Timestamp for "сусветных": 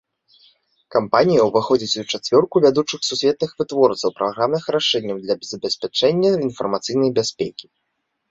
3.09-3.53